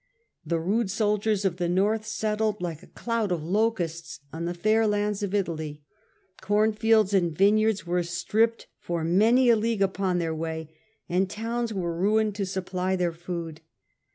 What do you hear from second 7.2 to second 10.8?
\dneyards were stripped for many a league upon their way,